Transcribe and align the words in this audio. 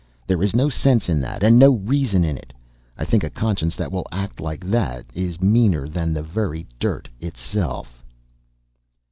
There 0.25 0.41
is 0.41 0.55
no 0.55 0.67
sense 0.67 1.09
in 1.09 1.21
that, 1.21 1.43
and 1.43 1.59
no 1.59 1.73
reason 1.75 2.23
in 2.23 2.35
it. 2.35 2.53
I 2.97 3.05
think 3.05 3.23
a 3.23 3.29
conscience 3.29 3.75
that 3.75 3.91
will 3.91 4.07
act 4.11 4.39
like 4.41 4.65
that 4.65 5.05
is 5.13 5.39
meaner 5.39 5.87
than 5.87 6.11
the 6.11 6.23
very 6.23 6.65
dirt 6.79 7.07
itself." 7.19 8.01